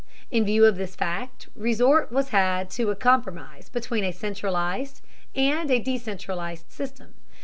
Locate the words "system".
6.71-7.13